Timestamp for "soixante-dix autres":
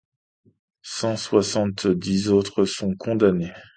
1.15-2.65